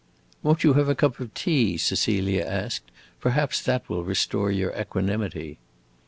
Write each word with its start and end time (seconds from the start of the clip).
"Won't 0.41 0.63
you 0.63 0.73
have 0.73 0.89
a 0.89 0.95
cup 0.95 1.19
of 1.19 1.31
tea?" 1.35 1.77
Cecilia 1.77 2.43
asked. 2.43 2.89
"Perhaps 3.19 3.61
that 3.61 3.87
will 3.87 4.03
restore 4.03 4.49
your 4.49 4.73
equanimity." 4.75 5.59